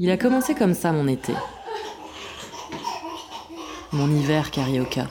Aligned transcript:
Il 0.00 0.12
a 0.12 0.16
commencé 0.16 0.54
comme 0.54 0.74
ça 0.74 0.92
mon 0.92 1.08
été. 1.08 1.32
Mon 3.92 4.08
hiver 4.08 4.52
carioca. 4.52 5.08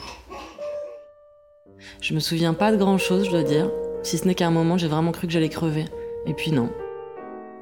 Je 2.00 2.14
me 2.14 2.20
souviens 2.20 2.54
pas 2.54 2.72
de 2.72 2.78
grand 2.78 2.96
chose, 2.96 3.26
je 3.26 3.30
dois 3.30 3.42
dire, 3.42 3.70
si 4.02 4.16
ce 4.16 4.26
n'est 4.26 4.34
qu'à 4.34 4.46
un 4.46 4.50
moment 4.50 4.78
j'ai 4.78 4.88
vraiment 4.88 5.12
cru 5.12 5.26
que 5.26 5.32
j'allais 5.34 5.50
crever. 5.50 5.84
Et 6.24 6.32
puis 6.32 6.52
non. 6.52 6.70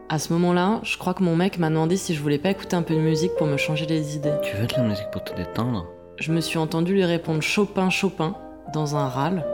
À 0.08 0.20
ce 0.20 0.32
moment-là, 0.34 0.78
je 0.84 0.96
crois 0.98 1.14
que 1.14 1.24
mon 1.24 1.34
mec 1.34 1.58
m'a 1.58 1.68
demandé 1.68 1.96
si 1.96 2.14
je 2.14 2.22
voulais 2.22 2.38
pas 2.38 2.50
écouter 2.50 2.76
un 2.76 2.82
peu 2.82 2.94
de 2.94 3.00
musique 3.00 3.34
pour 3.34 3.48
me 3.48 3.56
changer 3.56 3.86
les 3.86 4.14
idées. 4.14 4.34
Tu 4.44 4.54
veux 4.56 4.68
de 4.68 4.74
la 4.74 4.84
musique 4.84 5.10
pour 5.10 5.24
te 5.24 5.34
détendre? 5.34 5.84
Je 6.18 6.32
me 6.32 6.40
suis 6.40 6.58
entendu 6.58 6.94
lui 6.94 7.04
répondre 7.04 7.42
Chopin, 7.42 7.90
Chopin, 7.90 8.36
dans 8.72 8.94
un 8.94 9.08
râle. 9.08 9.44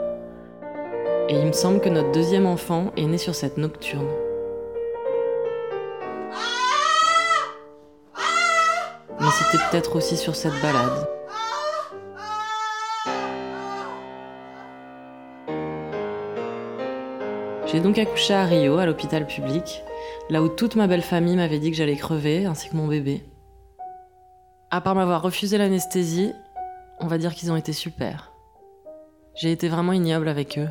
Et 1.27 1.39
il 1.39 1.47
me 1.47 1.53
semble 1.53 1.79
que 1.79 1.89
notre 1.89 2.11
deuxième 2.11 2.45
enfant 2.45 2.91
est 2.97 3.07
né 3.07 3.17
sur 3.17 3.33
cette 3.33 3.57
nocturne. 3.57 4.09
Mais 9.23 9.29
c'était 9.31 9.63
peut-être 9.69 9.95
aussi 9.95 10.17
sur 10.17 10.35
cette 10.35 10.61
balade. 10.61 11.07
J'ai 17.67 17.79
donc 17.79 17.97
accouché 17.97 18.33
à 18.33 18.43
Rio, 18.43 18.77
à 18.79 18.85
l'hôpital 18.85 19.25
public, 19.25 19.81
là 20.29 20.43
où 20.43 20.49
toute 20.49 20.75
ma 20.75 20.87
belle 20.87 21.01
famille 21.01 21.37
m'avait 21.37 21.59
dit 21.59 21.71
que 21.71 21.77
j'allais 21.77 21.95
crever, 21.95 22.45
ainsi 22.45 22.67
que 22.69 22.75
mon 22.75 22.85
bébé. 22.85 23.23
À 24.71 24.81
part 24.81 24.93
m'avoir 24.93 25.21
refusé 25.21 25.57
l'anesthésie, 25.57 26.33
on 26.99 27.07
va 27.07 27.17
dire 27.17 27.33
qu'ils 27.33 27.49
ont 27.49 27.55
été 27.55 27.71
super. 27.71 28.33
J'ai 29.35 29.53
été 29.53 29.69
vraiment 29.69 29.93
ignoble 29.93 30.27
avec 30.27 30.59
eux, 30.59 30.67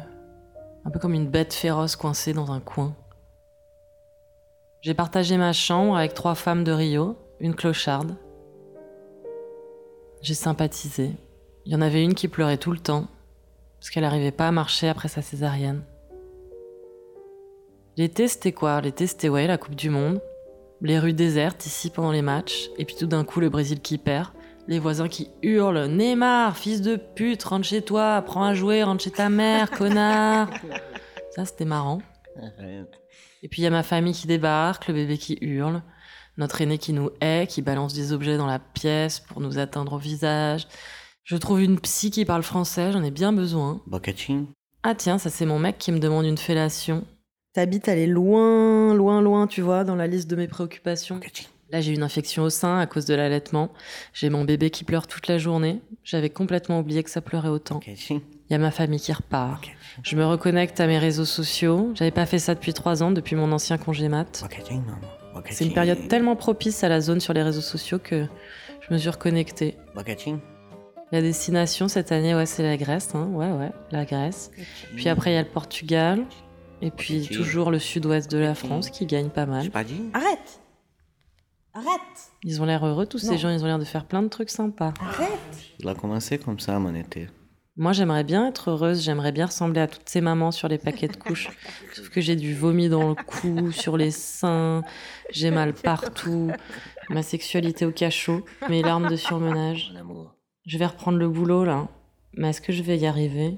un 0.85 0.91
peu 0.91 0.99
comme 0.99 1.15
une 1.15 1.27
bête 1.27 1.55
féroce 1.55 1.97
coincée 1.97 2.35
dans 2.35 2.53
un 2.53 2.61
coin. 2.61 2.95
J'ai 4.83 4.93
partagé 4.93 5.39
ma 5.39 5.55
chambre 5.55 5.97
avec 5.97 6.13
trois 6.13 6.35
femmes 6.35 6.65
de 6.65 6.73
Rio, 6.73 7.17
une 7.41 7.55
clocharde. 7.55 8.15
J'ai 10.23 10.35
sympathisé. 10.35 11.11
Il 11.67 11.73
y 11.73 11.77
en 11.77 11.81
avait 11.81 12.05
une 12.05 12.15
qui 12.15 12.29
pleurait 12.29 12.57
tout 12.57 12.71
le 12.71 12.79
temps, 12.79 13.09
parce 13.81 13.91
qu'elle 13.91 14.05
n'arrivait 14.05 14.31
pas 14.31 14.47
à 14.47 14.53
marcher 14.53 14.89
après 14.89 15.09
sa 15.09 15.21
césarienne. 15.21 15.83
L'été, 17.97 18.29
c'était 18.29 18.53
quoi? 18.53 18.81
L'été, 18.81 19.09
c'était 19.09 19.29
ouais, 19.29 19.49
la 19.49 19.59
Coupe 19.59 19.75
du 19.75 19.91
Monde. 19.91 20.21
Les 20.81 21.01
rues 21.01 21.13
désertes 21.13 21.67
ici 21.67 21.91
pendant 21.91 22.13
les 22.13 22.23
matchs. 22.23 22.71
Et 22.79 22.85
puis 22.85 22.95
tout 22.95 23.07
d'un 23.07 23.25
coup, 23.25 23.41
le 23.41 23.49
Brésil 23.49 23.81
qui 23.81 23.99
perd. 23.99 24.29
Les 24.69 24.79
voisins 24.79 25.09
qui 25.09 25.29
hurlent 25.43 25.87
Neymar, 25.87 26.57
fils 26.57 26.83
de 26.83 26.95
pute, 26.95 27.43
rentre 27.43 27.67
chez 27.67 27.83
toi, 27.83 28.23
prends 28.23 28.45
un 28.45 28.55
jouet, 28.55 28.85
rentre 28.85 29.03
chez 29.03 29.11
ta 29.11 29.29
mère, 29.29 29.71
connard. 29.71 30.51
Ça, 31.35 31.45
c'était 31.45 31.65
marrant. 31.65 32.01
Et 33.43 33.49
puis 33.49 33.63
il 33.63 33.65
y 33.65 33.67
a 33.67 33.71
ma 33.71 33.83
famille 33.83 34.15
qui 34.15 34.27
débarque, 34.27 34.89
le 34.89 34.95
bébé 34.95 35.19
qui 35.19 35.39
hurle, 35.41 35.83
notre 36.37 36.61
aîné 36.61 36.79
qui 36.79 36.93
nous 36.93 37.11
hait, 37.21 37.47
qui 37.49 37.63
balance 37.63 37.95
des 37.95 38.13
objets 38.13 38.37
dans 38.37 38.47
la 38.47 38.59
pièce 38.59 39.21
pour 39.21 39.41
nous 39.41 39.59
atteindre 39.59 39.95
au 39.95 39.99
visage. 39.99 40.67
Je 41.25 41.37
trouve 41.37 41.63
une 41.63 41.79
psy 41.79 42.11
qui 42.11 42.25
parle 42.25 42.43
français, 42.43 42.93
j'en 42.93 43.03
ai 43.03 43.11
bien 43.11 43.33
besoin. 43.33 43.81
Bocachin 43.87 44.47
Ah 44.83 44.95
tiens, 44.95 45.19
ça 45.19 45.31
c'est 45.31 45.47
mon 45.47 45.59
mec 45.59 45.79
qui 45.79 45.93
me 45.93 45.99
demande 45.99 46.27
une 46.27 46.39
fellation. 46.39 47.05
Ta 47.53 47.67
bite, 47.67 47.87
elle 47.89 47.99
est 47.99 48.07
loin, 48.07 48.95
loin, 48.95 49.21
loin, 49.21 49.47
tu 49.47 49.61
vois, 49.61 49.85
dans 49.85 49.95
la 49.95 50.07
liste 50.07 50.29
de 50.31 50.37
mes 50.37 50.49
préoccupations. 50.49 51.17
Bocachin. 51.17 51.49
Là, 51.71 51.81
j'ai 51.81 51.93
une 51.95 52.03
infection 52.03 52.43
au 52.43 52.51
sein 52.51 52.79
à 52.79 52.87
cause 52.87 53.07
de 53.07 53.15
l'allaitement. 53.15 53.73
J'ai 54.13 54.29
mon 54.29 54.45
bébé 54.45 54.69
qui 54.69 54.85
pleure 54.85 55.07
toute 55.07 55.27
la 55.27 55.39
journée. 55.39 55.81
J'avais 56.05 56.29
complètement 56.29 56.81
oublié 56.81 57.03
que 57.03 57.09
ça 57.09 57.23
pleurait 57.23 57.49
autant. 57.49 57.77
Bocachin. 57.77 58.21
Il 58.53 58.57
y 58.57 58.57
a 58.57 58.59
ma 58.59 58.71
famille 58.71 59.01
qui 59.01 59.15
repart. 59.15 59.65
Je 60.03 60.15
me 60.15 60.27
reconnecte 60.27 60.79
à 60.79 60.87
mes 60.87 60.99
réseaux 60.99 61.25
sociaux. 61.25 61.91
J'avais 61.95 62.11
pas 62.11 62.27
fait 62.27 62.39
ça 62.39 62.55
depuis 62.55 62.75
trois 62.75 63.03
ans, 63.03 63.11
depuis 63.11 63.35
mon 63.35 63.51
ancien 63.51 63.79
congé 63.79 64.09
mat. 64.09 64.45
C'est 65.49 65.65
une 65.65 65.73
période 65.73 66.07
tellement 66.09 66.37
propice 66.37 66.85
à 66.85 66.91
la 66.91 67.01
zone 67.01 67.21
sur 67.21 67.33
les 67.33 67.43
réseaux 67.43 67.63
sociaux 67.63 67.99
que 67.99 68.27
je 68.83 68.93
me 68.93 68.99
suis 68.99 69.09
reconnectée. 69.09 69.79
La 71.13 71.23
destination 71.23 71.89
cette 71.89 72.13
année, 72.13 72.35
ouais, 72.35 72.45
c'est 72.45 72.63
la 72.63 72.77
Grèce. 72.77 73.15
Hein. 73.15 73.25
Ouais, 73.33 73.51
ouais, 73.51 73.71
la 73.91 74.05
Grèce. 74.05 74.51
Puis 74.97 75.09
après, 75.09 75.31
il 75.31 75.35
y 75.35 75.39
a 75.39 75.43
le 75.43 75.49
Portugal. 75.49 76.23
Et 76.83 76.91
puis 76.91 77.27
toujours 77.29 77.71
le 77.71 77.79
sud-ouest 77.79 78.31
de 78.31 78.37
la 78.37 78.55
France 78.55 78.91
qui 78.91 79.07
gagne 79.07 79.31
pas 79.31 79.47
mal. 79.47 79.71
pas 79.71 79.83
dit 79.83 80.11
Arrête 80.13 80.61
Arrête 81.73 81.89
Ils 82.45 82.61
ont 82.61 82.67
l'air 82.67 82.85
heureux, 82.85 83.07
tous 83.07 83.17
ces 83.17 83.39
gens. 83.39 83.49
Ils 83.49 83.63
ont 83.65 83.67
l'air 83.67 83.79
de 83.79 83.85
faire 83.85 84.05
plein 84.05 84.23
de 84.23 84.29
trucs 84.29 84.51
sympas. 84.51 84.93
Arrête 85.01 85.39
Il 85.79 85.89
a 85.89 85.95
commencé 85.95 86.37
comme 86.37 86.61
ça, 86.61 86.79
mon 86.79 86.95
été. 86.95 87.29
Moi, 87.77 87.93
j'aimerais 87.93 88.23
bien 88.23 88.49
être 88.49 88.71
heureuse, 88.71 89.03
j'aimerais 89.03 89.33
bien 89.33 89.47
ressembler 89.47 89.81
à 89.81 89.87
toutes 89.87 90.07
ces 90.07 90.21
mamans 90.21 90.51
sur 90.51 90.69
les 90.69 90.77
paquets 90.77 91.09
de 91.09 91.17
couches. 91.17 91.49
Sauf 91.95 92.11
que 92.11 92.21
j'ai 92.21 92.37
du 92.37 92.55
vomi 92.55 92.91
dans 92.91 93.09
le 93.09 93.15
cou, 93.15 93.73
sur 93.73 93.97
les 93.97 94.11
seins, 94.11 94.83
j'ai 95.31 95.51
mal 95.51 95.73
partout, 95.73 96.53
ma 97.09 97.23
sexualité 97.23 97.87
au 97.87 97.91
cachot, 97.91 98.45
mes 98.69 98.83
larmes 98.83 99.09
de 99.09 99.17
surmenage. 99.17 99.95
Je 100.67 100.77
vais 100.77 100.85
reprendre 100.85 101.17
le 101.17 101.31
boulot 101.31 101.65
là, 101.65 101.89
mais 102.35 102.51
est-ce 102.51 102.61
que 102.61 102.75
je 102.75 102.83
vais 102.83 102.99
y 102.99 103.07
arriver? 103.07 103.57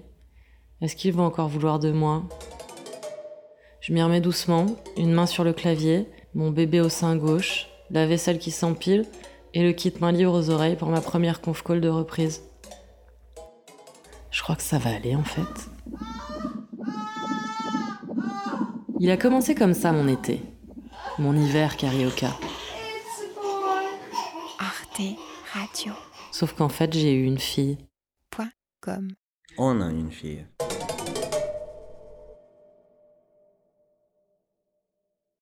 Est-ce 0.81 0.95
qu'ils 0.95 1.13
vont 1.13 1.25
encore 1.25 1.49
vouloir 1.49 1.81
de 1.81 1.91
moi? 1.91 2.23
Je 3.81 3.93
m'y 3.93 4.01
remets 4.01 4.21
doucement, 4.21 4.67
une 4.97 5.13
main 5.13 5.27
sur 5.27 5.43
le 5.43 5.53
clavier, 5.53 6.07
mon 6.35 6.53
bébé 6.53 6.81
au 6.81 6.89
sein 6.89 7.17
gauche, 7.17 7.67
la 7.91 8.07
vaisselle 8.07 8.39
qui 8.39 8.53
s'empile 8.53 9.07
et 9.55 9.65
le 9.65 9.73
kit 9.73 9.93
main 10.01 10.13
libre 10.13 10.39
aux 10.39 10.51
oreilles 10.51 10.77
pour 10.77 10.89
ma 10.89 11.01
première 11.01 11.41
conf 11.41 11.65
call 11.65 11.81
de 11.81 11.89
reprise. 11.89 12.43
Je 14.35 14.43
crois 14.43 14.57
que 14.57 14.63
ça 14.63 14.79
va 14.79 14.91
aller 14.91 15.15
en 15.15 15.23
fait. 15.23 15.71
Il 18.99 19.09
a 19.13 19.17
commencé 19.17 19.55
comme 19.55 19.75
ça 19.75 19.93
mon 19.93 20.09
été, 20.09 20.43
mon 21.21 21.37
hiver 21.37 21.77
carioca. 21.77 22.37
Arte 24.59 25.03
Radio. 25.53 25.93
Sauf 26.33 26.53
qu'en 26.55 26.69
fait 26.69 26.93
j'ai 26.93 27.15
eu 27.15 27.25
une 27.25 27.39
fille. 27.39 27.79
Comme. 28.81 29.13
On 29.57 29.81
a 29.81 29.89
une 29.89 30.11
fille. 30.11 30.45